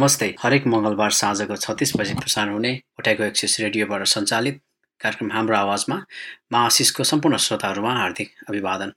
[0.00, 4.60] नमस्ते। हरेक मङ्गलबार साँझको छत्तिस बजी प्रसारण हुने उठाएको एक्सिस रेडियोबाट सञ्चालित
[5.00, 5.96] कार्यक्रम हाम्रो आवाजमा
[6.52, 8.92] म आशिषको सम्पूर्ण श्रोताहरूमा हार्दिक अभिवादन।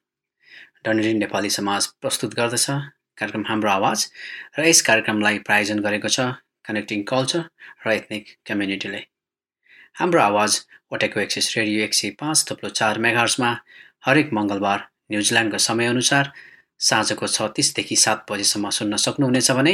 [0.85, 2.69] डनेरी नेपाली समाज प्रस्तुत गर्दछ
[3.19, 4.05] कार्यक्रम हाम्रो आवाज
[4.59, 6.29] र यस कार्यक्रमलाई प्रायोजन गरेको छ
[6.71, 7.43] कनेक्टिङ कल्चर
[7.83, 9.03] र एथनिक कम्युनिटीले।
[9.99, 13.51] हाम्रो आवाज ओटेको एक्सिस रेडियो एक सय पाँच थुप्रो चार मेगार्समा
[14.07, 16.33] हरेक मङ्गलबार न्युजिल्यान्डको समयअनुसार
[16.83, 19.73] साँझको छ तिसदेखि सात बजीसम्म सुन्न सक्नुहुनेछ भने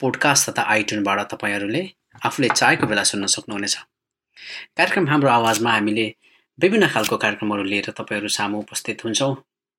[0.00, 1.82] पोडकास्ट तथा आइटुनबाट तपाईँहरूले
[2.26, 3.76] आफूले चाहेको बेला सुन्न सक्नुहुनेछ।
[4.76, 6.06] कार्यक्रम हाम्रो आवाजमा हामीले
[6.58, 9.34] विभिन्न खालको कार्यक्रमहरू लिएर तपाईँहरू सामु उपस्थित हुन्छौँ।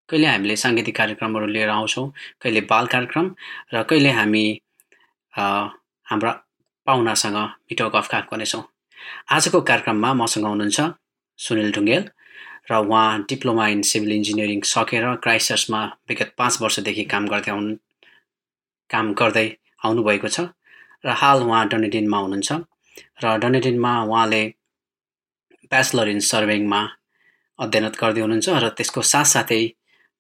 [0.10, 2.08] कहिले हामीले साङ्गीतिक कार्यक्रमहरू लिएर आउँछौँ
[2.42, 3.26] कहिले बाल कार्यक्रम
[3.74, 4.46] र कहिले हामी
[5.34, 6.32] हाम्रा
[6.88, 8.64] पाहुनासँग मिठो गफ गर्नेछौँ।
[9.30, 10.80] आजको कार्यक्रममा मसँग हुनुहुन्छ
[11.40, 12.04] सुनिल ढुङ्गेल।
[12.72, 17.76] र उहाँ डिप्लोमा इन सिभिल इन्जिनियरिङ सकेर क्राइस्टर्समा विगत पाँच वर्षदेखि काम गर्दै आउनु
[18.90, 19.48] काम गर्दै
[19.86, 20.48] आउनुभएको छ
[21.06, 22.52] र हाल उहाँ डनेडिनमा हुनुहुन्छ
[23.24, 24.44] र डनेडिनमा उहाँले
[25.72, 26.82] ब्याचलर इन सर्भिङमा
[27.60, 29.62] अध्ययन गर्दै हुनुहुन्छ र त्यसको साथसाथै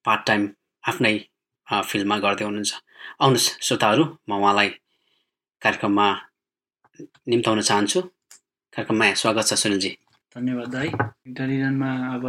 [0.05, 0.41] पार्ट टाइम
[0.83, 1.15] आफ्नै
[1.67, 2.71] फिल्डमा गर्दै हुनुहुन्छ।
[3.23, 4.69] आउनुहोस् श्रोताहरू म उहाँलाई
[5.61, 6.07] कार्यक्रममा
[7.29, 7.99] निम्ताउन चाहन्छु।
[8.73, 9.91] कार्यक्रममा स्वागत छ सुनिलजी।
[10.35, 10.89] धन्यवाद दाई
[11.35, 12.25] डलिरनमा अब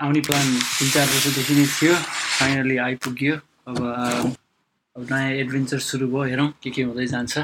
[0.00, 1.94] आउने प्लान तिन चार वर्षदेखि नै थियो।
[2.40, 3.34] फाइनली आइपुग्यो।
[3.68, 3.78] अब
[4.96, 7.34] अब नयाँ एडभेन्चर सुरु भयो। हेरौँ के के हुँदै जान्छ।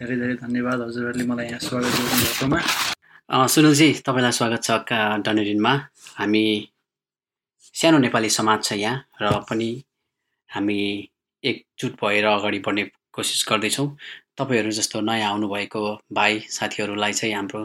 [0.00, 2.60] धेरै धेरै धन्यवाद हजुरहरूले मलाई यहाँ स्वागत गर्नुभएकोमा
[3.52, 4.70] सुनिलजी तपाईँलाई स्वागत छ
[5.20, 5.72] डनेरिनमा
[6.16, 6.44] हामी
[7.60, 9.68] सानो नेपाली समाज छ यहाँ र पनि
[10.48, 10.78] हामी
[11.44, 13.88] एकजुट भएर अगाडि बढ्ने कोसिस गर्दैछौँ।
[14.32, 15.82] तपाईँहरू जस्तो नयाँ आउनुभएको
[16.16, 17.62] भाइ साथीहरूलाई चाहिँ हाम्रो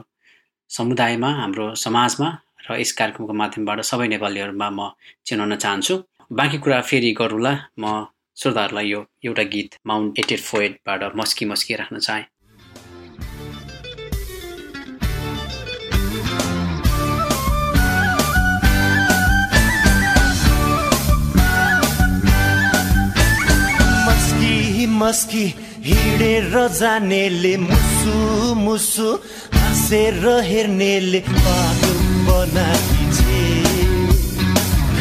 [0.69, 2.29] समुदायमा हाम्रो समाजमा
[2.67, 4.79] र यस कार्यक्रमको माध्यमबाट सबै नेपालीहरूमा म
[5.25, 5.95] चिनाउन चाहन्छु।
[6.37, 8.05] बाँकी कुरा फेरि गरौँला। म
[8.37, 12.25] श्रोताहरूलाई यो एउटा गीत माउन्ट एटेड फोएडबाट मस्की मस्की राख्न चाहेँ।
[24.97, 25.43] मस्की
[25.87, 28.13] हिँडेर जानेले मुसु
[28.55, 29.09] मुसु
[29.55, 31.19] हाँसेर हेर्नेले
[33.17, 33.37] छे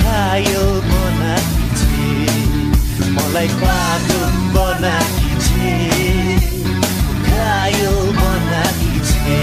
[0.03, 2.11] घायल बनाकी छे
[3.17, 3.49] मलाई
[5.47, 5.73] छे
[7.31, 9.41] घायल बनाकी छे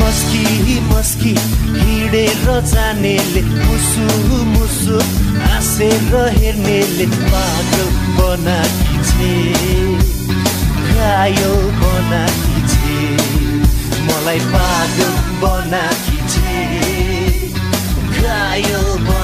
[0.00, 1.34] मस्की मस्की
[1.78, 4.98] हिँडेर जानेले मुसु मुसु
[5.38, 7.88] हाँसेर हेर्नेले पागल
[9.04, 9.96] बनाकी छे
[10.94, 12.62] घायल बनाकी
[14.06, 16.56] मलाई पागल बनाकी छे
[18.20, 19.23] घायल बनाकी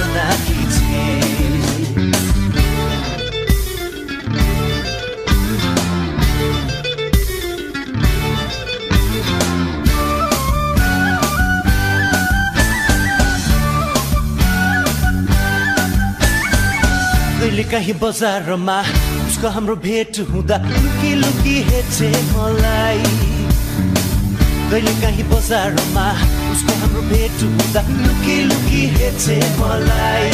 [17.50, 18.78] कहिले काहीँ बजारमा
[19.26, 23.02] उसको हाम्रो भेट हुँदा लुकी लुकी हेर्छे मलाई।
[24.70, 26.06] कहिले काहीँ बजारमा
[26.54, 30.30] उसको हाम्रो भेट हुँदा लुकी लुकी हेर्छे मलाई।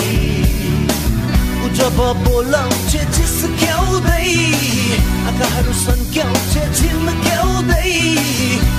[1.56, 4.28] ऊ जब बोलाउँछ झिस्क्याउँदै
[5.24, 7.96] आँखाहरू सन्क्याउँछ झिम्क्याउँदै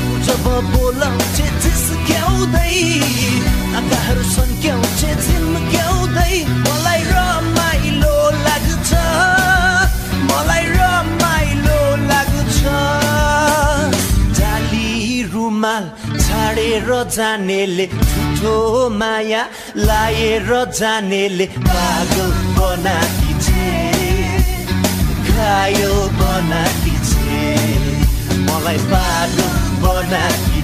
[0.06, 0.46] ऊ जब
[0.78, 2.78] बोलाउँछ झिस्क्याउँदै
[3.82, 8.17] आँखाहरू सन्क्याउँछ झिम्क्याउँदै मलाई रमाइलो
[10.30, 11.80] मलाई रमाइलो
[12.10, 12.62] लाग्छ।
[15.34, 15.86] रुमाल
[16.20, 18.56] छाडेर जानेले झुठो
[19.00, 19.44] माया
[19.88, 23.68] लाएर जानेले पागल बनाकी छे
[25.34, 27.44] घायल बनाकी छे
[28.48, 29.54] मलाई पागल
[29.84, 30.62] बनाकी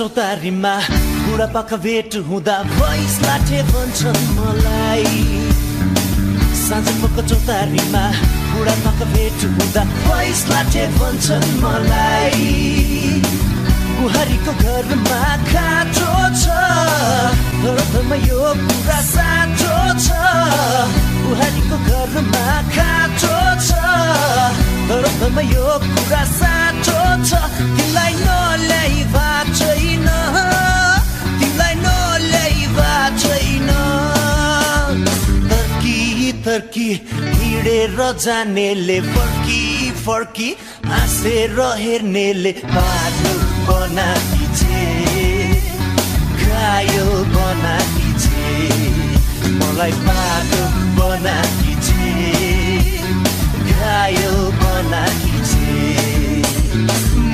[0.00, 0.72] चौतारीमा
[1.28, 5.04] बुढापाका भेट हुँदा भैँस लाठे भन्छन् मलाई।
[6.56, 8.02] साँझ पोको चौतारीमा
[8.52, 12.48] बुढापाका भेट हुँदा भैँस लाठे भन्छन् मलाई।
[14.00, 15.20] बुहारीको घरमा
[15.52, 16.48] खाँचो छ
[18.24, 20.29] यो कुरा साँचो छ।
[36.92, 40.50] हिँडेर जानेले फर्की फर्की
[40.86, 43.32] हाँसेर हेर्नेले बाटो
[46.50, 48.48] घायल बनाकी छे
[49.58, 50.62] मलाई बाटो
[53.80, 55.76] घायल बनाकी छे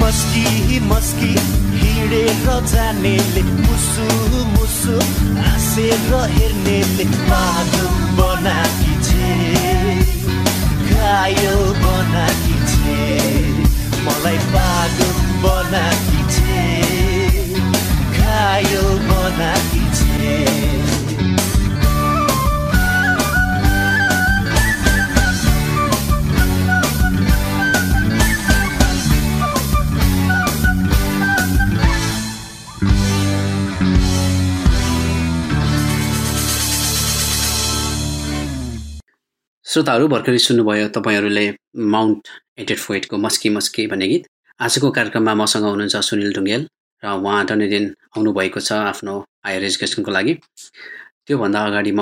[0.00, 1.32] मस्की मस्की
[1.80, 4.08] हिँडेर जानेले मुसु
[4.56, 4.98] मुसु
[5.40, 7.86] हाँसेर हेर्नेले बाटो
[8.18, 8.95] बनाकी छे
[10.90, 12.98] घायल बनाकी छे
[14.06, 15.08] मलाई बाटो
[15.46, 16.15] बनाकी
[39.76, 41.44] श्रोताहरू भर्खरै सुन्नुभयो तपाईँहरूले
[41.94, 42.28] माउन्ट
[42.62, 44.24] एटेड फोइटको मस्की मस्की भन्ने गीत।
[44.60, 46.62] आजको कार्यक्रममा मसँग हुनुहुन्छ सुनिल ढुङ्गेल
[47.02, 47.84] र उहाँ डनेदिन
[48.16, 49.14] आउनुभएको छ आफ्नो
[49.44, 50.34] हायर एजुकेसनको लागि।
[51.26, 52.00] त्योभन्दा अगाडि म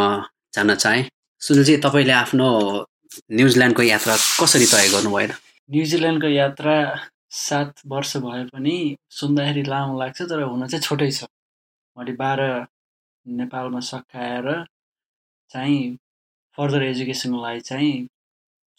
[0.55, 1.03] जान्न चाहेँ
[1.43, 2.47] सुनिलजी तपाईँले आफ्नो
[3.35, 5.35] न्युजिल्यान्डको यात्रा कसरी तय गर्नुभयो
[5.69, 6.77] न्युजिल्यान्डको यात्रा
[7.41, 8.77] सात वर्ष भए पनि
[9.19, 11.27] सुन्दाखेरि लामो लाग्छ तर हुन चाहिँ छोटै छ।
[11.97, 12.49] मैले बाह्र
[13.27, 14.47] नेपालमा सकाएर
[15.51, 15.83] चाहिँ
[16.59, 17.93] फर्दर एजुकेसनको लागि चाहिँ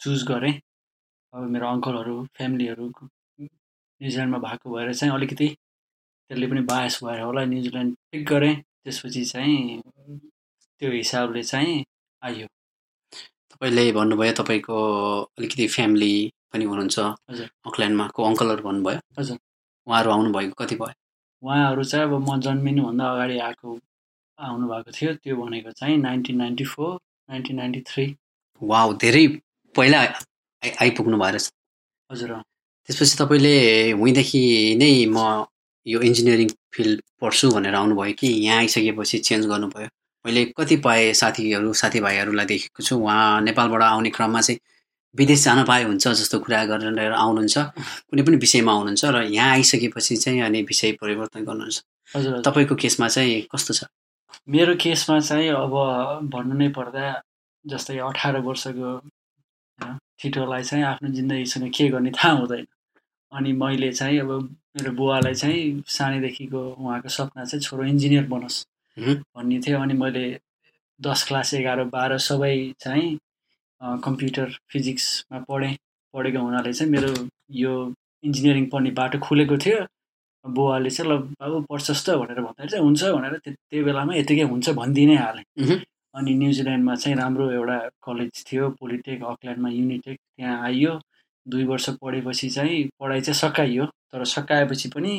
[0.00, 0.54] चुज गरेँ।
[1.32, 2.86] अब मेरो अङ्कलहरू फ्यामिलीहरू
[3.40, 5.48] न्युजिल्यान्डमा भएको भएर चाहिँ अलिकति
[6.30, 9.82] त्यसले पनि बायस भएर होला। न्युजिल्यान्ड पिक गरेँ त्यसपछि चाहिँ
[10.80, 11.84] त्यो हिसाबले चाहिँ
[12.22, 12.46] आइयो
[13.50, 14.78] तपाईँले भन्नुभयो तपाईँको
[15.38, 16.12] अलिकति फ्यामिली
[16.52, 16.98] पनि हुनुहुन्छ।
[17.30, 19.38] हजुर। अकल्यान्डमा को अङ्कलहरू भन्नुभयो। हजुर।
[19.86, 20.94] उहाँहरू आउनुभएको कति भयो?
[21.42, 23.68] उहाँहरू चाहिँ अब म जन्मिनुभन्दा अगाडि आएको
[24.38, 28.06] आउनुभएको थियो। त्यो भनेको चाहिँ nineteen ninety four nineteen ninety three.
[29.02, 29.26] धेरै
[29.74, 31.36] पहिला आइ आइपुग्नु भएर
[32.10, 32.32] हजुर।
[32.88, 33.54] त्यसपछि तपाईँले
[33.92, 34.42] उहीँदेखि
[34.80, 35.46] नै म
[35.86, 39.88] यो इन्जिनियरिङ फिल्ड पढ्छु भनेर आउनुभयो कि यहाँ आइसकेपछि चेन्ज गर्नुभयो।
[40.24, 44.60] मैले कतिपय साथीहरू साथीभाइहरूलाई देखेको छु। उहाँ नेपालबाट आउने क्रममा चाहिँ
[45.14, 47.56] विदेश जान पाए हुन्छ जस्तो कुरा गरेर आउनुहुन्छ।
[48.10, 51.78] कुनै पनि विषयमा आउनुहुन्छ र यहाँ आइसकेपछि चाहिँ अनि विषय परिवर्तन गर्नुहुन्छ।
[52.16, 53.84] हजुर। तपाईँको केसमा चाहिँ कस्तो छ?
[54.48, 55.72] मेरो केसमा चाहिँ अब
[56.32, 57.04] भन्नु नै पर्दा
[57.64, 58.90] जस्तै अठार वर्षको
[60.20, 62.66] ठिटोलाई चाहिँ आफ्नो जिन्दगीसँग के गर्ने थाहा हुँदैन।
[63.32, 64.30] अनि मैले चाहिँ अब
[64.76, 68.64] मेरो बुवालाई चाहिँ सानैदेखिको उहाँको सपना चाहिँ छोरो इन्जिनियर बनोस्.
[69.34, 70.24] भन्ने थियो। अनि मैले
[71.00, 73.18] दस क्लास एघार बाह्र सबै चाहिँ
[74.04, 75.74] कम्प्युटर फिजिक्समा पढेँ।
[76.14, 77.10] पढेको हुनाले चाहिँ मेरो
[77.50, 77.72] यो
[78.24, 79.78] इन्जिनियरिङ पढ्ने बाटो खुलेको थियो।
[80.54, 84.46] बुवाले चाहिँ ल बाबु पढ्छस् त भनेर भन्दाखेरि चाहिँ हुन्छ भनेर त्यो त्यो बेलामा यतिकै
[84.52, 85.44] हुन्छ भनिदिइ नै हालेँ.
[86.14, 90.92] अनि न्युजिल्यान्डमा चाहिँ राम्रो एउटा कलेज थियो पोलिटेक अकल्यान्डमा युनिटेक त्यहाँ आइयो।
[91.46, 95.12] दुई वर्ष पढेपछि चाहिँ पढाइ चाहिँ सकाइयो। तर सकाएपछि पनि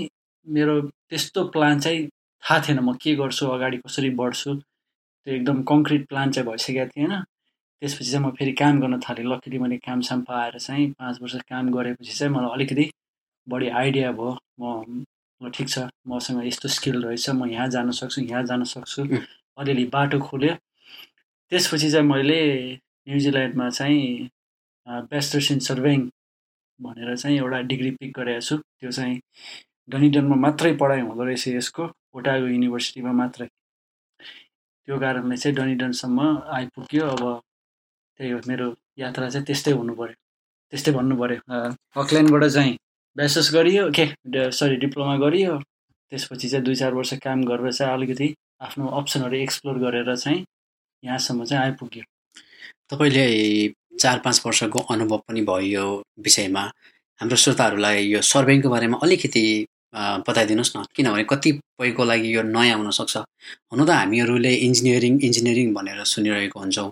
[0.48, 6.08] मेरो त्यस्तो प्लान चाहिँ थाहा थिएन म के गर्छु अगाडि कसरी बढ्छु। त्यो एकदम कङ्क्रिट
[6.10, 7.14] प्लान चाहिँ भइसकेको थिएन।
[7.82, 11.36] त्यसपछि चाहिँ म फेरि काम गर्न थालेँ। लकिली मैले काम साम पाएर चाहिँ पाँच वर्ष
[11.50, 12.90] काम गरेपछि चाहिँ मलाई अलिकति
[13.48, 15.04] बढी आइडिया भयो। म
[15.56, 19.04] ठिक छ मसँग यस्तो स्किल रहेछ म यहाँ जान सक्छु यहाँ जान सक्छु.
[19.58, 20.54] अलिअलि बाटो खोल्यो।
[21.52, 22.40] त्यसपछि चाहिँ मैले
[23.08, 24.30] न्युजिल्यान्डमा चाहिँ
[25.10, 26.10] ब्याचलर्स इन सर्भेइङ
[26.80, 29.20] भनेर चाहिँ एउटा डिग्री पिक गरेको छु। त्यो चाहिँ
[29.90, 31.84] डनिडनमा मात्रै पढाइ हुँदो रहेछ यसको
[32.18, 33.48] ओटागो युनिभर्सिटीमा मात्रै।
[34.88, 36.20] त्यो कारणले चाहिँ डनिडनसम्म
[36.58, 37.24] आइपुग्यो। अब
[38.18, 40.16] त्यही हो मेरो यात्रा चाहिँ त्यस्तै हुनु पऱ्यो
[40.74, 41.40] त्यस्तै भन्नु पऱ्यो
[42.02, 42.74] अकल्यान्डबाट चाहिँ
[43.18, 43.90] ब्याचलर्स गरियो?
[43.98, 44.06] के?
[44.54, 45.58] सरी डिप्लोमा गरियो?
[46.12, 48.28] त्यसपछि चाहिँ दुई चार वर्ष काम गरेर चाहिँ अलिकति
[48.62, 50.44] आफ्नो अप्सनहरू एक्सप्लोर गरेर चाहिँ
[51.04, 52.04] यहाँसम्म चाहिँ आइपुग्यो।
[52.92, 53.26] तपाईँले
[54.02, 55.86] चार पाँच वर्षको अनुभव पनि भयो यो
[56.26, 56.64] विषयमा।
[57.20, 59.44] हाम्रो श्रोताहरूलाई यो सर्भेङको बारेमा अलिकति
[60.30, 63.18] बताइदिनुहोस् न। किनभने कतिपयको लागि यो नयाँ हुनसक्छ
[63.74, 66.90] हुन त हामीहरूले इन्जिनियरिङ इन्जिनियरिङ भनेर सुनिरहेको हुन्छौँ।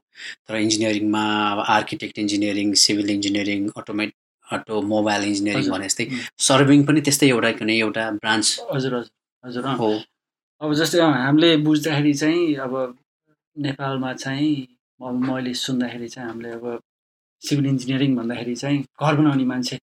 [0.48, 4.14] तर इन्जिनियरिङमा अब architect engineering civil engineering automate
[4.94, 5.70] automobile engineering.
[5.72, 6.06] भने जस्तै.
[6.48, 9.12] सर्भिङ पनि त्यस्तै एउटा कुनै एउटा ब्रान्च हजुर हजुर
[9.44, 9.90] हजुर हो।
[10.62, 12.74] अब जस्तै हामीले बुझ्दाखेरि चाहिँ अब
[13.58, 14.56] नेपालमा चाहिँ
[15.00, 16.66] अब मैले सुन्दाखेरि चाहिँ हामीले अब
[17.42, 19.76] सिभिल इन्जिनियरिङ भन्दाखेरि चाहिँ घर बनाउने मान्छे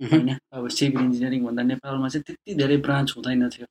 [0.00, 0.28] होइन?
[0.52, 3.66] अब सिभिल इन्जिनियरिङ भन्दा नेपालमा चाहिँ त्यति धेरै ब्रान्च हुँदैन थियो।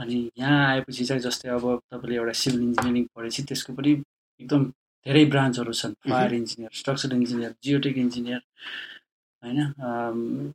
[0.00, 3.92] अनि यहाँ आएपछि चाहिँ जस्तै अब तपाईँले एउटा सिभिल इन्जिनियरिङ पढेपछि त्यसको पनि
[4.40, 4.62] एकदम
[5.06, 8.40] धेरै ब्रान्चहरू छन्। Fire engineer structural engineer geotech engineer
[9.42, 10.52] होइन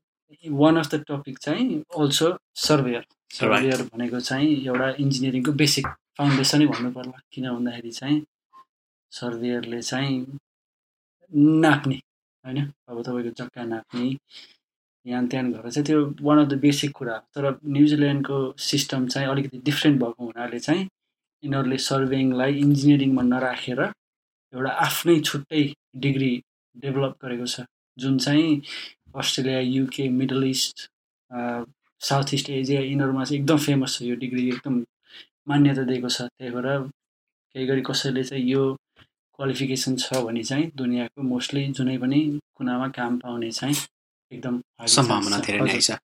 [0.61, 1.65] वान अफ द टपिक चाहिँ
[1.97, 2.27] अल्सो
[2.67, 3.03] सर्वेयर
[3.39, 8.17] सर्वेयर भनेको चाहिँ एउटा इन्जिनियरिङको बेसिक फाउन्डेसनै भन्नु पर्ला। किन भन्दाखेरि चाहिँ
[9.11, 10.15] सर्वेयरले चाहिँ
[11.63, 11.95] नाप्ने
[12.45, 14.05] होइन अब तपाईँको जग्गा नाप्ने
[15.05, 18.37] यहाँ त्यहाँ गरेर चाहिँ त्यो वान अफ द बेसिक कुरा हो। तर न्युजिल्यान्डको
[18.69, 20.83] सिस्टम चाहिँ अलिकति डिफ्रेन्ट भएको हुनाले चाहिँ
[21.43, 23.81] यिनीहरूले सर्वेइङलाई इन्जिनियरिङमा नराखेर
[24.53, 25.63] एउटा आफ्नै छुट्टै
[25.97, 26.31] डिग्री
[26.75, 27.65] डेभलप गरेको छ
[27.97, 28.61] जुन चाहिँ
[29.15, 30.87] Australia UK Middle East
[32.01, 34.83] South East Asia यिनीहरूमा चाहिँ एकदम फेमस छ यो डिग्री एकदम
[35.47, 36.67] मान्यता दिएको छ त्यही भएर
[37.55, 38.63] केही गरी कसैले चाहिँ यो
[39.35, 42.21] क्वालिफिकेसन छ भने चाहिँ दुनियाँको मोस्टली जुनै पनि
[42.55, 43.75] कुनामा काम पाउने चाहिँ
[44.31, 45.97] एकदम सम्भावना। धेरै नै। छ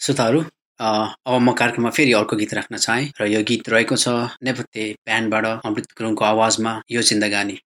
[0.00, 0.40] श्रोताहरू
[0.80, 4.08] अब म कार्यक्रममा फेरि अर्को गीत राख्न चाहेँ र यो गीत रहेको छ
[4.48, 7.56] नेपथ्य ब्यान्डबाट अमृत गुरुङको आवाजमा यो जिन्दगानी।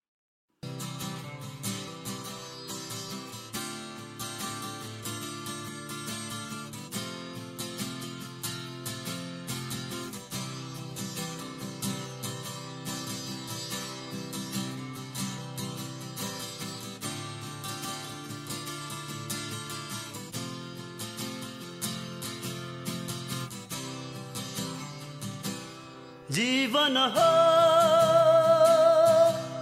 [26.37, 27.29] जीवन हो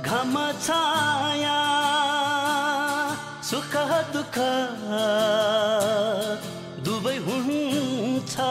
[0.07, 0.33] घम
[0.67, 1.59] छाया
[3.51, 3.77] सुख
[4.15, 4.39] दुःख
[6.89, 8.49] दुवै हुन्छ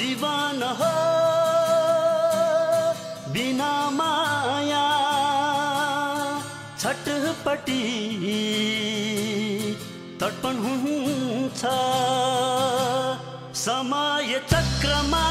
[0.00, 0.92] जीवन हो
[3.36, 4.84] बिना माया
[6.82, 7.80] छटपटी
[10.20, 11.74] तर्पण हुन्छ
[13.64, 15.24] समय चक्रमा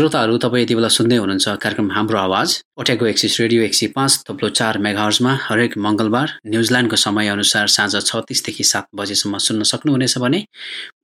[0.00, 4.12] श्रोताहरू तपाईँ यति बेला सुन्दै हुनुहुन्छ कार्यक्रम हाम्रो आवाज ओट्याको एक्सिस रेडियो एक सय पाँच
[4.28, 10.40] थप्लो चार मेगाहर्समा हरेक मङ्गलबार न्युजिल्यान्डको समयअनुसार साँझ छ तिसदेखि सात बजेसम्म सुन्न सक्नुहुनेछ भने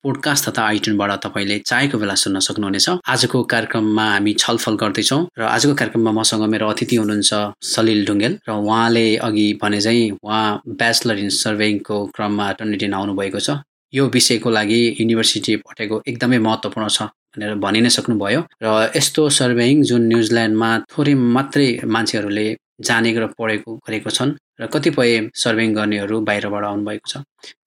[0.02, 5.74] पोडकास्ट तथा आइटुनबाट तपाईँले चाहेको बेला सुन्न सक्नुहुनेछ। आजको कार्यक्रममा हामी छलफल गर्दैछौँ र आजको
[5.76, 7.30] कार्यक्रममा मसँग मेरो अतिथि हुनुहुन्छ
[7.74, 13.60] सलिल ढुङ्गेल र उहाँले अघि भने चाहिँ उहाँ ब्याचलर इन सर्भेइङको क्रममा टर्निटिन आउनुभएको छ।
[13.92, 17.02] यो विषयको लागि युनिभर्सिटी पठाएको एकदमै महत्त्वपूर्ण छ।
[17.36, 22.46] भनेर भनि नै सक्नुभयो। र यस्तो सर्भेइङ जुन न्युजिल्यान्डमा थोरै मात्रै मान्छेहरूले
[22.80, 27.14] जानेको र पढेको गरेको छन् र कतिपय सर्भेइङ गर्नेहरू बाहिरबाट आउनुभएको छ।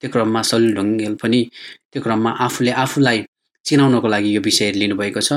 [0.00, 1.40] त्यो क्रममा सलिल ढुङ्गेल पनि
[1.92, 3.18] त्यो क्रममा आफूले आफूलाई
[3.64, 5.30] चिनाउनको लागि यो विषय लिनुभएको छ।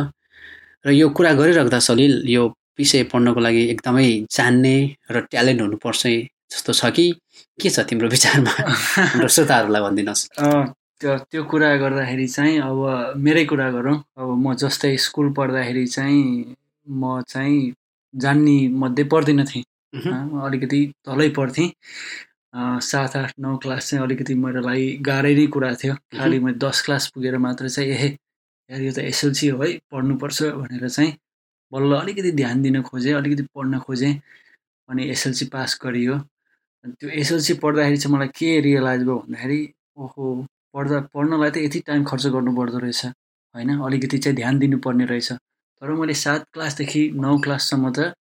[0.85, 2.43] र यो कुरा गरिराख्दा सलिल यो
[2.77, 4.75] विषय पढ्नको लागि एकदमै जान्ने
[5.11, 6.03] र ट्यालेन्ट हुनुपर्छ
[6.51, 7.05] जस्तो छ कि
[7.59, 8.53] के छ तिम्रो विचारमा?
[9.13, 12.79] हाम्रो श्रोताहरूलाई भनिदिनुहोस्। त्यो त्यो कुरा गर्दाखेरि चाहिँ अब
[13.19, 16.55] मेरै कुरा गरौँ। अब म जस्तै स्कुल पढ्दाखेरि चाहिँ
[16.87, 17.73] म चाहिँ
[18.13, 19.63] जान्ने मध्ये पर्दिनँ थिएँ।
[20.47, 21.67] अलिकति तलै पढ्थेँ।
[22.87, 26.81] सात आठ नौ क्लास चाहिँ अलिकति मेरो लागि गाह्रै नै कुरा थियो। खालि मैले दस
[26.85, 28.07] क्लास पुगेर मात्र चाहिँ ए
[28.71, 31.11] यार यो त एसएलसी हो है पढ्नुपर्छ भनेर चाहिँ
[31.71, 34.13] बल्ल अलिकति ध्यान दिन खोजेँ अलिकति पढ्न खोजेँ
[34.89, 39.61] अनि एसएलसी पास गरियो। अनि त्यो एसएलसी पढ्दाखेरि चाहिँ मलाई के रियलाइज भयो भन्दाखेरि
[39.99, 40.25] ओहो
[40.73, 43.69] पढ्दा पढ्नलाई त यति टाइम खर्च गर्नुपर्दो रहेछ होइन?
[43.87, 48.13] अलिकति चाहिँ ध्यान दिनुपर्ने रहेछ। तर मैले सात क्लासदेखि नौ क्लाससम्म त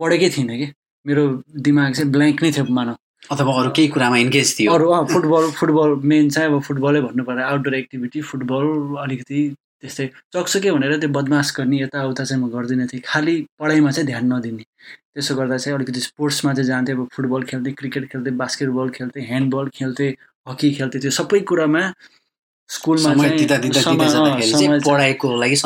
[0.00, 0.66] पढेकै थिइनँ कि।
[1.06, 1.22] मेरो
[1.64, 2.96] दिमाग चाहिँ ब्ल्याङ्क नै थियो मानव।
[3.32, 7.44] अथवा अरू केही कुरामा इन्गेज थियो। अरू फुटबल फुटबल मेन चाहिँ अब फुटबलै भन्नु पर्यो
[7.44, 8.66] आउटडोर एक्टिभिटी फुटबल
[9.04, 9.40] अलिकति
[9.80, 14.32] त्यस्तै चकचके भनेर त्यो बदमास गर्ने यताउता चाहिँ म गर्दिनँ। थिएँ खालि पढाइमा चाहिँ ध्यान
[14.32, 14.64] नदिने।
[15.16, 19.68] त्यसो गर्दा चाहिँ अलिकति स्पोर्ट्समा चाहिँ जान्थेँ अब फुटबल खेल्थेँ क्रिकेट खेल्थेँ बास्केटबल खेल्थेँ ह्यान्डबल
[19.74, 20.10] खेल्थेँ
[20.46, 21.82] हकी खेल्थेँ त्यो सबै कुरामा
[22.70, 25.56] स्कुलमा समय पढाइको लागि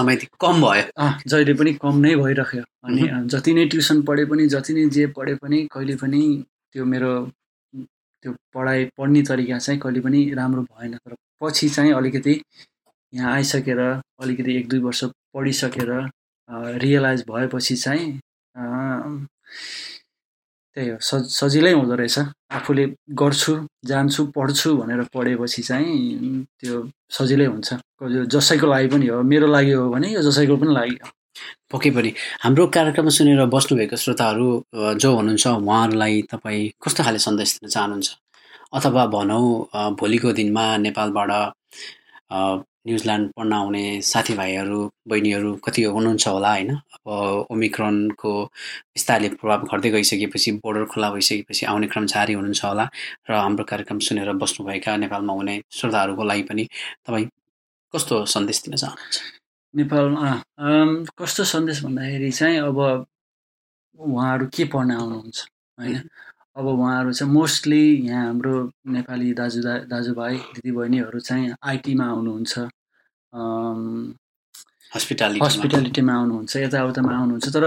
[0.41, 4.89] कम भयो। जहिले पनि कम नै भइरह्यो। अनि जति नै ट्युसन पढे पनि जति नै
[4.97, 6.23] जे पढे पनि कहिले पनि
[6.73, 7.13] त्यो मेरो
[7.75, 12.35] त्यो पढाइ पढ्ने तरिका चाहिँ कहिले पनि राम्रो भएन। तर पछि चाहिँ अलिकति
[13.13, 15.91] यहाँ आइसकेर अलिकति एक दुई वर्ष पढिसकेर
[16.83, 18.07] रियलाइज भएपछि चाहिँ
[20.77, 22.19] त्यही हो सज सजिलै हुँदो रहेछ।
[22.57, 22.85] आफूले
[23.21, 23.53] गर्छु
[23.91, 26.77] जान्छु पढ्छु भनेर पढेपछि चाहिँ त्यो
[27.17, 27.69] सजिलै हुन्छ।
[28.35, 31.09] जसैको लागि पनि हो मेरो लागि हो भने यो जसैको पनि लागि हो।
[31.73, 32.11] पक्कै पनि।
[32.43, 34.49] हाम्रो कार्यक्रम सुनेर बस्नुभएको श्रोताहरू
[35.03, 38.09] जो हुनुहुन्छ उहाँहरूलाई तपाईँ कस्तो खाले सन्देश दिन चाहनुहुन्छ?
[38.77, 39.47] अथवा भनौँ
[40.01, 41.31] भोलिको दिनमा नेपालबाट
[42.87, 46.71] न्युजिल्यान्ड पढ्न आउने साथीभाइहरू बहिनीहरू कति हुनुहुन्छ होला होइन?
[46.75, 48.33] अब ओमिक्रोनको
[48.95, 52.85] बिस्तारले प्रभाव घट्दै गइसकेपछि बोर्डर खुला भइसकेपछि आउने क्रम जारी हुनुहुन्छ होला
[53.31, 56.65] र हाम्रो कार्यक्रम सुनेर बस्नुभएका नेपालमा हुने श्रोताहरूको लागि पनि
[57.07, 57.27] तपाईँ
[57.95, 59.17] कस्तो सन्देश दिन चाहनुहुन्छ?
[59.75, 60.29] नेपालमा
[61.19, 62.79] कस्तो सन्देश भन्दाखेरि चाहिँ अब
[63.99, 65.39] उहाँहरू के पढ्न आउनुहुन्छ
[65.79, 66.09] होइन?
[66.59, 68.55] अब उहाँहरू चाहिँ मोस्टली यहाँ हाम्रो
[68.95, 72.55] नेपाली दाजु दा दाजुभाइ दिदीबहिनीहरू चाहिँ आइटीमा आउनुहुन्छ
[74.95, 77.65] हस्पिटालिटी हस्पिटालिटीमा आउनुहुन्छ यताउतामा आउनुहुन्छ तर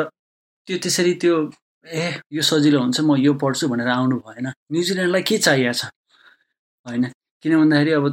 [0.67, 1.35] त्यो त्यसरी त्यो
[1.87, 2.03] ए
[2.35, 5.85] यो सजिलो हुन्छ म यो पढ्छु भनेर आउनु भएन। न्युजिल्यान्डलाई के चाहिएको छ?
[6.85, 7.03] होइन?
[7.41, 8.05] किन भन्दाखेरि अब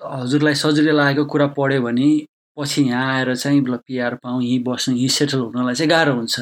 [0.00, 2.08] हजुरलाई सजिलो लागेको कुरा पढ्यो भने
[2.56, 6.34] पछि यहाँ आएर चाहिँ ल पिआर पाऊँ यहीँ बस्नु यहीँ सेटल हुनलाई चाहिँ गाह्रो हुन्छ।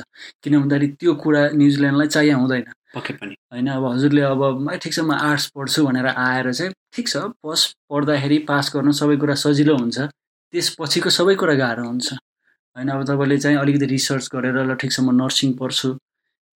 [0.42, 4.92] किन भन्दाखेरि त्यो कुरा न्युजिल्यान्डलाई चाहियो हुँदैन। पक्कै पनि। होइन अब हजुरले अब "म ठिक
[4.92, 9.34] छ म आर्ट्स पढ्छु भनेर आएर चाहिँ ठिक छ पस पढ्दाखेरि पास गर्नु सबै कुरा
[9.44, 9.98] सजिलो हुन्छ।
[10.54, 12.08] त्यसपछिको सबै कुरा गाह्रो हुन्छ।
[12.76, 15.88] होइन अब तपाईँले चाहिँ अलिकति रिसर्च गरेर ल ठिक छ म नर्सिङ पढ्छु।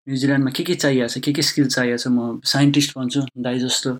[0.06, 3.90] न्युजिल्यान्डमा के के चाहिएको छ के के स्किल चाहिएको छ म साइन्टिस्ट बन्छु दाइ जस्तो।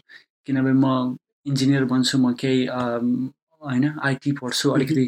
[0.47, 2.67] किनभने म इन्जिनियर बन्छु म केही
[3.63, 5.05] होइन आइटी पढ्छु अलिकति।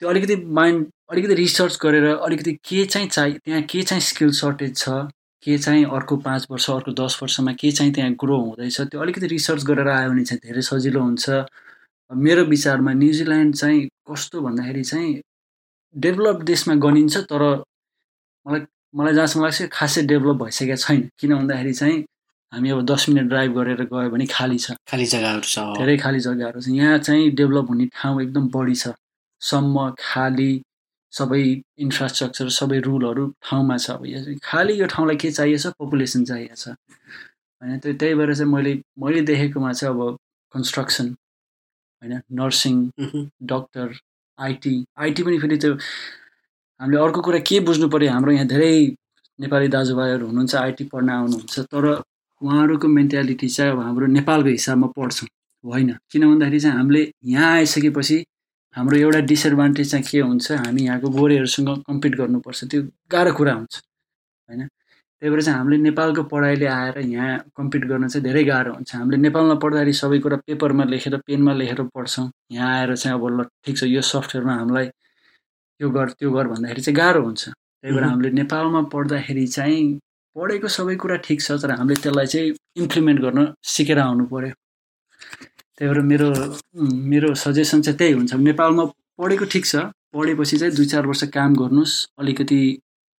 [0.00, 4.76] त्यो अलिकति माइन्ड अलिकति रिसर्च गरेर अलिकति के चाहिँ चाहि त्यहाँ के चाहिँ स्किल सर्टेज
[4.76, 4.88] छ
[5.42, 9.26] के चाहिँ अर्को पाँच वर्ष अर्को दस वर्षमा के चाहिँ त्यहाँ ग्रो हुँदैछ त्यो अलिकति
[9.26, 11.30] रिसर्च गरेर आयो भने चाहिँ धेरै सजिलो हुन्छ।
[12.10, 15.20] मेरो विचारमा न्युजिल्यान्ड चाहिँ कस्तो भन्दाखेरि चाहिँ
[15.94, 17.42] डेभलप देशमा गनिन्छ तर
[18.46, 18.60] मलाई
[18.96, 21.98] मलाई जहाँसम्म लाग्छ खासै डेभलप भइसकेको छैन। किन भन्दाखेरि चाहिँ
[22.52, 26.20] हामी अब दस मिनट ड्राइभ गरेर गयो भने खाली छ। खाली जग्गाहरू छ। धेरै खाली
[26.20, 28.88] जग्गाहरू छ। यहाँ चाहिँ डेभलप हुने ठाउँ एकदम बढी छ।
[29.42, 30.50] सम्म खाली
[31.12, 31.42] सबै
[31.84, 35.72] इन्फ्रास्ट्रक्चर सबै रुलहरू ठाउँमा छ अब यो खालि यो ठाउँलाई के चाहिएको छ?
[35.80, 36.68] पपुलेसन चाहिएको छ।
[37.62, 40.16] होइन त्यो त्यही भएर चाहिँ मैले मैले देखेकोमा चाहिँ अब
[40.54, 41.06] कन्स्ट्रक्सन
[42.02, 42.76] होइन नर्सिङ।
[43.52, 43.98] डक्टर
[44.38, 45.72] आइटी आइटी पनि फेरि त्यो
[46.80, 48.72] हामीले अर्को कुरा के बुझ्नु पऱ्यो हाम्रो यहाँ धेरै
[49.38, 51.84] नेपाली दाजुभाइहरू हुनुहुन्छ आइटी पढ्न आउनुहुन्छ तर
[52.40, 55.28] उहाँहरूको मेन्टालिटी चाहिँ अब हाम्रो नेपालको हिसाबमा पढ्छौँ।
[55.64, 58.16] होइन किन भन्दाखेरि चाहिँ हामीले यहाँ आइसकेपछि
[58.76, 63.74] हाम्रो एउटा डिसएडभान्टेज चाहिँ के हुन्छ हामी यहाँको गोरेहरूसँग कम्पिट गर्नुपर्छ त्यो गाह्रो कुरा हुन्छ
[64.48, 64.66] होइन?
[64.66, 69.16] त्यही भएर चाहिँ हामीले नेपालको पढाइले आएर यहाँ कम्पिट गर्न चाहिँ धेरै गाह्रो हुन्छ। हामीले
[69.26, 73.76] नेपालमा पढ्दाखेरि सबै कुरा पेपरमा लेखेर पेनमा लेखेर पढ्छौँ। यहाँ आएर चाहिँ अब ल ठिक
[73.78, 74.86] छ यो सफ्टवेयरमा हामीलाई
[75.80, 79.98] यो गर त्यो गर भन्दाखेरि चाहिँ गाह्रो हुन्छ। त्यही भएर। हामीले नेपालमा पढ्दाखेरि चाहिँ
[80.36, 84.54] पढेको सबै कुरा ठिक छ तर हामीले त्यसलाई चाहिँ इम्प्लिमेन्ट गर्न सिकेर आउनु पऱ्यो
[85.80, 86.28] त्यही भएर मेरो
[87.10, 88.84] मेरो सजेसन चाहिँ त्यही हुन्छ। नेपालमा
[89.16, 89.76] पढेको ठिक छ।
[90.12, 92.60] पढेपछि चाहिँ दुई चार वर्ष काम गर्नुहोस्। अलिकति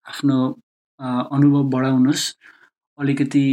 [0.05, 0.37] आफ्नो
[1.35, 2.23] अनुभव बढाउनुहोस्।
[2.99, 3.45] अलिकति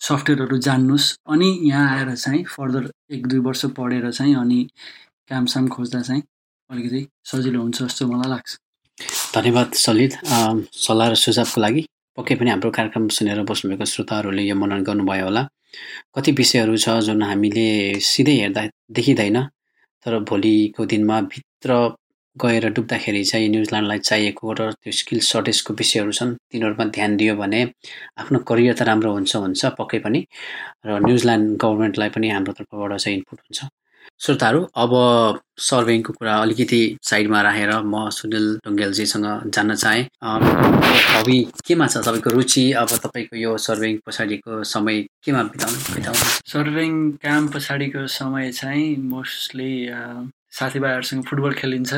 [0.00, 4.60] सफ्टवेयरहरू जान्नुहोस्। अनि यहाँ आएर चाहिँ फर्दर एक दुई वर्ष पढेर चाहिँ अनि
[5.28, 6.22] कामसाम खोज्दा चाहिँ
[6.70, 8.50] अलिकति सजिलो हुन्छ जस्तो मलाई लाग्छ।
[9.34, 10.12] धन्यवाद सलिद।
[10.76, 11.82] सल्लाह र सुझावको लागि।
[12.18, 15.42] पक्कै पनि हाम्रो कार्यक्रम सुनेर बस्नुभएको श्रोताहरूले यो मनन गर्नुभयो होला।
[16.16, 17.64] कति विषयहरू छ जुन हामीले
[18.10, 18.62] सिधै हेर्दा
[18.98, 19.38] देखिँदैन
[20.06, 21.74] तर भोलिको दिनमा भित्र
[22.36, 27.62] गएर डुब्दाखेरि चाहिँ न्युजिल्यान्डलाई चाहिएको र त्यो स्किल सर्टेजको विषयहरू छन् तिनीहरूमा ध्यान दियो भने
[28.22, 30.20] आफ्नो करियर त राम्रो हुन्छ हुन्छ पक्कै पनि
[30.86, 33.68] र न्युजिल्यान्ड गभर्मेन्टलाई पनि हाम्रो तर्फबाट चाहिँ इनपुट हुन्छ।
[34.20, 34.92] श्रोताहरू अब
[35.62, 42.02] सर्भेइङको कुरा अलिकति साइडमा राखेर म सुनिल ढुङ्गेलजीसँग जान्न चाहेँ। हबी केमा छ?
[42.06, 46.24] तपाईँको रुचि अब तपाईँको यो सर्भेइङ पछाडिको समय केमा बिताउनु बिताउनु?
[46.50, 49.72] सर्भिङ काम पछाडिको समय चाहिँ मोस्टली
[50.58, 51.92] साथीभाइहरूसँग फुटबल खेलिन्छ।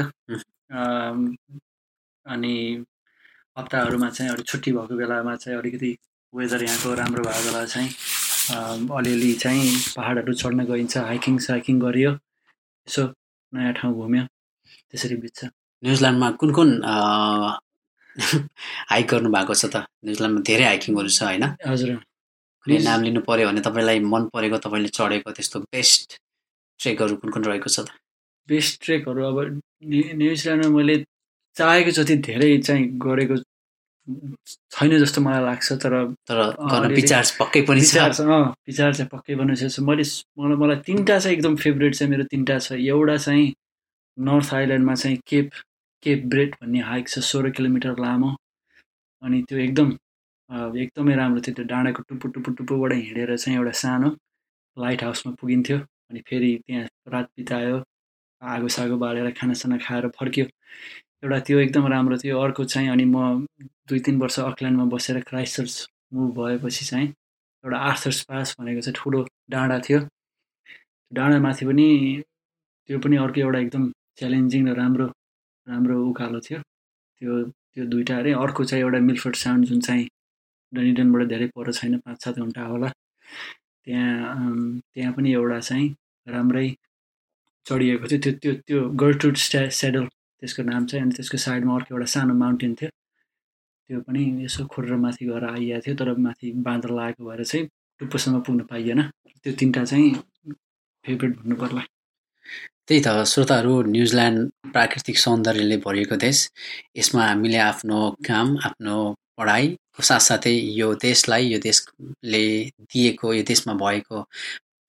[2.27, 2.57] अनि
[3.59, 5.97] हप्ताहरूमा चाहिँ अलिक छुट्टी भएको बेलामा चाहिँ अलिकति
[6.33, 7.91] वेदर यहाँको राम्रो भएको बेला चाहिँ
[8.51, 12.13] अलिअलि चाहिँ पाहाडहरू चढ्न गइन्छ हाइकिङ साइकिङ गरियो।
[12.89, 13.03] यसो
[13.55, 14.25] नयाँ ठाउँ घुम्यो।
[14.91, 15.45] त्यसरी बित्छ।
[15.85, 16.69] न्युजिल्यान्डमा कुन कुन
[18.91, 19.77] हाइक गर्नु भएको छ त?
[20.05, 21.45] न्युजिल्यान्डमा धेरै हाइकिङहरू छ होइन?
[21.67, 21.91] हजुर।
[22.65, 26.19] कुनै नाम लिनु पर्यो भने तपाईँलाई मन परेको तपाईँले चढेको त्यस्तो बेस्ट
[26.81, 27.89] ट्रेकहरू कुन कुन रहेको छ त?
[28.49, 29.39] बेस्ट ट्रेकहरू अब
[29.85, 30.97] न्यु- न्युजिल्यान्डमा मैले
[31.57, 33.37] चाहेको जति धेरै चाहिँ गरेको
[34.75, 35.95] छैन जस्तो मलाई लाग्छ तर
[36.29, 36.39] तर
[36.71, 40.05] गर्न विचार पक्कै पनि छ। विचार छ अँ विचार चाहिँ पक्कै बनाइसकेको छु। मैले
[40.39, 43.47] मलाई मलाई तिनवटा चाहिँ एकदम फेभरेट चाहिँ मेरो तिनवटा छ। एउटा चाहिँ
[44.19, 45.51] नर्थ आइल्यान्डमा चाहिँ केप
[46.03, 48.31] केप ब्रेड भन्ने हाइक छ सोह्र किलोमिटर लामो।
[49.23, 49.89] अनि त्यो एकदम
[50.83, 54.09] एकदमै राम्रो थियो। त्यो डाँडाको टुप्पो टुप्पो टुप्पोबाट हिँडेर चाहिँ एउटा सानो
[54.77, 55.79] लाइट हाउसमा पुगिन्थ्यो।
[56.11, 57.77] अनि फेरि त्यहाँ रात बितायो
[58.43, 60.47] आगो सागो बालेर खानासाना खाएर फर्क्यो।
[61.23, 63.47] एउटा त्यो एकदम राम्रो थियो। अर्को चाहिँ अनि म
[63.89, 65.75] दुई तिन वर्ष अकल्यान्डमा बसेर क्राइस्ट चर्च
[66.15, 67.09] मुभ भएपछि चाहिँ
[67.65, 70.01] एउटा आर्थर्स पास भनेको चाहिँ ठुलो डाँडा थियो।
[71.13, 71.87] डाँडामाथि पनि
[72.89, 73.85] त्यो पनि अर्को एउटा एकदम
[74.19, 75.07] च्यालेन्जिङ र राम्रो
[75.67, 76.59] राम्रो उकालो थियो।
[77.21, 77.33] त्यो
[77.75, 80.07] त्यो दुइटा अरे। अर्को चाहिँ एउटा मिल्फोर्ड साउन्ड जुन चाहिँ
[80.73, 85.89] डनिडनबाट धेरै पर छैन पाँच सात घन्टा होला। त्यहाँ त्यहाँ पनि एउटा चाहिँ
[86.27, 86.67] राम्रै
[87.67, 90.07] चढिएको थियो। त्यो त्यो त्यो गर्टुड स्ट्या सेडल
[90.41, 92.91] त्यसको नाम चाहिँ अनि त्यसको साइडमा अर्को एउटा सानो माउन्टेन थियो।
[93.91, 97.67] त्यो पनि यसो खोरेर माथि गएर आइएको थियो तर माथि बाँदर लागेको भएर चाहिँ
[98.01, 99.01] टुप्पोसम्म पुग्न पाइएन।
[99.43, 100.11] त्यो तिनवटा चाहिँ
[101.05, 101.83] फेभरेट भन्नु पर्ला
[102.87, 106.39] त्यही त श्रोताहरू न्युजिल्यान्ड प्राकृतिक सौन्दर्यले भरिएको देश।
[106.99, 108.97] यसमा हामीले आफ्नो काम आफ्नो
[109.39, 112.43] पढाइको साथसाथै यो देशलाई यो देशले
[112.91, 114.23] दिएको यो देशमा भएको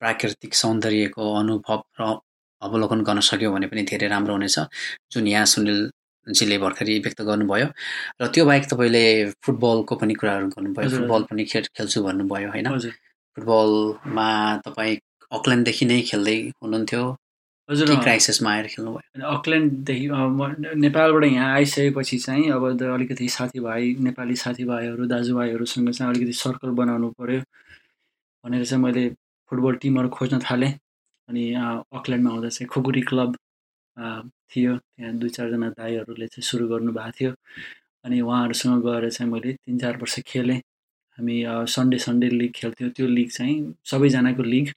[0.00, 2.02] प्राकृतिक सौन्दर्यको अनुभव र
[2.62, 4.58] अवलोकन गर्न सक्यो भने पनि धेरै राम्रो हुनेछ
[5.12, 7.66] जुन यहाँ सुनिलजीले भर्खरै व्यक्त गर्नुभयो।
[8.22, 9.04] र त्यो बाहेक तपाईँले
[9.44, 12.66] फुटबलको पनि कुराहरू गर्नुभयो फुटबल पनि खेल खेल्छु भन्नुभयो होइन?
[12.74, 12.92] हजुर।
[13.36, 14.28] फुटबलमा
[14.66, 14.96] तपाईँ
[15.32, 17.02] अकल्यान्डदेखि नै खेल्दै हुनुहुन्थ्यो।
[17.68, 19.26] हजुर। क्राइसिसमा आएर खेल्नुभयो?
[19.36, 20.06] अकल्यान्डदेखि
[20.84, 27.40] नेपालबाट यहाँ आइसकेपछि चाहिँ अब अलिकति साथीभाइ नेपाली साथीभाइहरू दाजुभाइहरूसँग चाहिँ अलिकति सर्कल बनाउनु पऱ्यो
[28.44, 29.08] भनेर चाहिँ मैले
[29.50, 30.72] फुटबल टिमहरू खोज्न थालेँ।
[31.32, 31.44] अनि
[31.96, 33.36] अकल्यान्डमा आउँदा चाहिँ खुकुरी क्लब
[34.52, 37.32] थियो। त्यहाँ दुई चारजना दाईहरूले चाहिँ सुरु गर्नुभएको थियो।
[38.04, 40.58] अनि उहाँहरूसँग गएर चाहिँ मैले तिन चार वर्ष खेलेँ।
[41.18, 41.36] हामी
[41.72, 43.56] सन्डे सन्डे लिग खेल्थ्यौँ। त्यो लिग चाहिँ
[43.90, 44.68] सबैजनाको लिग।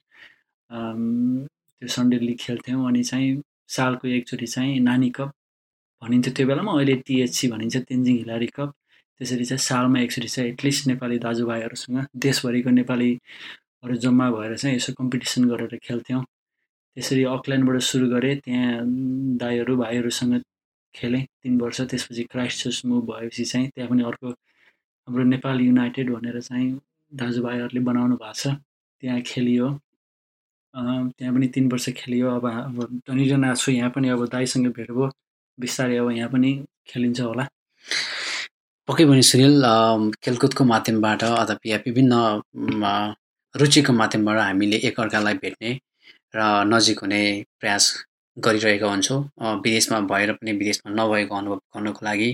[0.70, 3.42] त्यो सन्डे लिग खेल्थ्यौँ। अनि चाहिँ
[3.76, 5.32] सालको एकचोटि चाहिँ नानी कप
[6.02, 8.72] भनिन्थ्यो। त्यो बेलामा अहिले टिएचसी भनिन्छ तेन्जिङ हिलारी कप।
[9.20, 15.48] त्यसरी चाहिँ सालमा एकचोटि चाहिँ एटलिस्ट नेपाली दाजुभाइहरूसँग देशभरिको नेपालीहरू जम्मा भएर चाहिँ यसो कम्पिटिसन
[15.50, 16.24] गरेर खेल्थ्यौँ।
[16.96, 18.80] त्यसरी अकल्यान्डबाट सुरु गरेँ। त्यहाँ
[19.40, 20.34] दाईहरू भाइहरूसँग
[20.94, 26.12] खेलेँ तिन वर्ष। त्यसपछि क्राइस्ट चर्च मुभ भएपछि चाहिँ त्यहाँ पनि अर्को हाम्रो नेपाल युनाइटेड
[26.14, 26.68] भनेर चाहिँ
[27.12, 28.56] दाजुभाइहरूले बनाउनु भएको छ।
[29.02, 29.68] त्यहाँ खेलियो।
[30.74, 32.80] त्यहाँ पनि तिन वर्ष खेलियो। अब अब
[33.10, 35.10] आएको छु यहाँ पनि अब दाईसँग भेट भयो।
[35.58, 36.50] बिस्तारै अब यहाँ पनि
[36.88, 37.44] खेलिन्छ होला।
[38.88, 39.54] पक्कै पनि सुनिल
[40.24, 42.14] खेलकुदको माध्यमबाट अथवा विभिन्न
[43.54, 45.70] रुचिको माध्यमबाट हामीले एकअर्कालाई भेट्ने
[46.36, 46.40] र
[46.72, 47.22] नजिक हुने
[47.60, 47.84] प्रयास
[48.36, 49.20] गरिरहेका हुन्छौँ।
[49.64, 52.30] विदेशमा भएर पनि विदेशमा नभएको अनुभव गर्नको लागि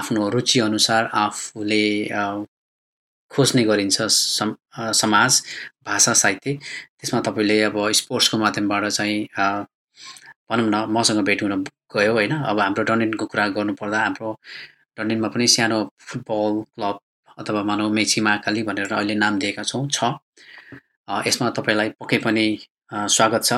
[0.00, 1.82] आफ्नो रुचिअनुसार आफूले
[3.30, 3.96] खोज्ने गरिन्छ
[5.00, 5.42] समाज
[5.86, 6.54] भाषा साहित्य।
[7.00, 9.26] त्यसमा तपाईँले अब स्पोर्ट्सको माध्यमबाट चाहिँ
[10.50, 12.32] भनौँ न मसँग भेट हुन गयो होइन?
[12.32, 14.30] अब हाम्रो डन्डिनको कुरा गर्नुपर्दा हाम्रो
[14.96, 16.98] डन्डिनमा पनि सानो फुटबल क्लब
[17.38, 20.04] अथवा मानव मेची महाकाली भनेर अहिले नाम दिएका छौँ छ।
[21.26, 22.46] यसमा तपाईँलाई पक्कै पनि
[22.92, 23.52] स्वागत छ।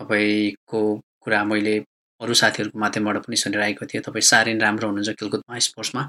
[0.00, 0.80] तपाईँको
[1.24, 1.76] कुरा मैले
[2.20, 6.02] अरू साथीहरूको माध्यमबाट पनि सुनिरहेको थिएँ। तपाईँ साह्रै राम्रो हुनुहुन्छ खेलकुदमा स्पोर्ट्समा।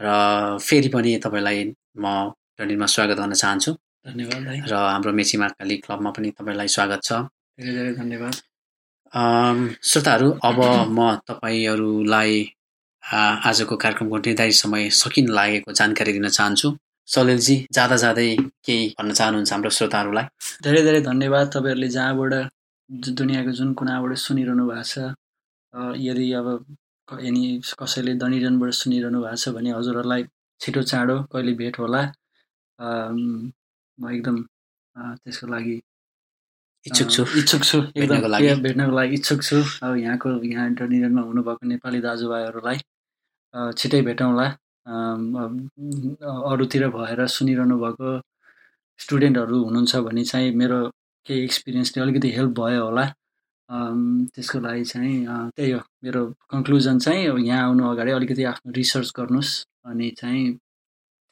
[0.00, 0.06] र
[0.58, 1.58] फेरि पनि तपाईँलाई
[2.00, 3.70] म डन्डिनमा स्वागत गर्न चाहन्छु।
[4.08, 7.12] धन्यवाद र हाम्रो मेची महाकाली क्लबमा पनि तपाईँलाई स्वागत छ।
[7.60, 8.34] धेरै धेरै धन्यवाद।
[9.84, 10.58] श्रोताहरू अब
[10.96, 12.32] म तपाईँहरूलाई
[13.44, 16.68] आजको कार्यक्रमको निर्धारित समय सकिन लागेको जानकारी दिन चाहन्छु।
[17.14, 18.28] सलिलजी जाँदा जाँदै
[18.66, 20.26] केही भन्न चाहनुहुन्छ हाम्रो श्रोताहरूलाई?
[20.64, 22.34] धेरै धेरै धन्यवाद तपाईँहरूले जहाँबाट
[23.18, 24.94] दुनियाँको जुन कुनाबाट सुनिरहनु भएको छ।
[26.06, 26.46] यदि अब
[27.08, 27.42] यनि
[27.80, 30.22] कसैले दनिजनबाट सुनिरहनु भएको छ भने हजुरहरूलाई
[30.60, 32.02] छिटो चाँडो कहिले भेट होला।
[32.78, 34.36] म एकदम
[35.22, 35.76] त्यसको लागि
[36.86, 41.22] इच्छुक छु। इच्छुक छु। एकदम भेट्नको लागि। भेट्नको लागि इच्छुक छु। अब यहाँको यहाँ डनिजनमा
[41.28, 42.78] हुनुभएको नेपाली दाजुभाइहरूलाई
[43.78, 44.46] छिटै भेटौँला।
[44.86, 48.18] अरूतिर भएर सुनिरहनु भएको
[49.00, 50.78] स्टुडेन्टहरू हुनुहुन्छ भने चाहिँ मेरो
[51.26, 53.04] केही एक्सपिरियन्सले अलिकति हेल्प भयो होला।
[54.34, 59.52] त्यसको लागि चाहिँ त्यही हो। मेरो कन्क्लुजन चाहिँ यहाँ आउनु अगाडि अलिकति आफ्नो रिसर्च गर्नुहोस्
[59.86, 60.52] अनि चाहिँ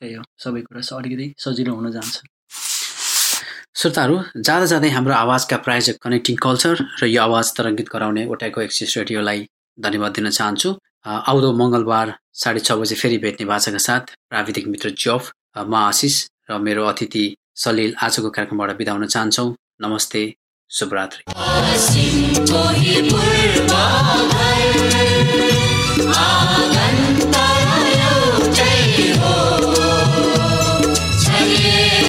[0.00, 2.22] त्यही हो। सबै कुरा अलिकति सजिलो हुन जान्छ।
[3.78, 8.96] श्रोताहरू जाँदा जाँदै हाम्रो आवाजका प्रायोजक कनेक्टिङ कल्चर र यो आवाज तरङ्गित गराउने ओटाको एक्सिस
[8.98, 9.46] रेडियोलाई
[9.78, 10.70] धन्यवाद दिन चाहन्छु।
[11.30, 12.08] आउँदो मङ्गलबार
[12.43, 16.15] साढे छ बजे फेरि भेट्ने भाषाका साथ प्राविधिक मित्र जफ अ, म आशिष
[16.51, 17.25] र मेरो अतिथि
[17.63, 19.49] सलिल आजको कार्यक्रमबाट बिदा हुन चाहन्छौँ
[19.87, 20.23] नमस्ते
[20.71, 22.33] शुभरात्रि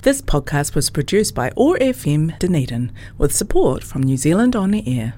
[0.05, 4.83] This podcast was produced by OAR FM Dunedin with support from New Zealand On the
[4.99, 5.15] Air.